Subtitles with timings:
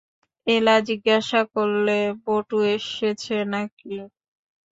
[0.47, 3.95] এলা জিজ্ঞাসা করলে, বটু এসেছে না কি?